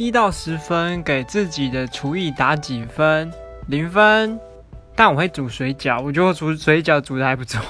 [0.00, 3.30] 一到十分给自己的厨艺打几分？
[3.66, 4.40] 零分。
[4.96, 7.60] 但我会煮水饺我觉得我煮水饺煮的还不错。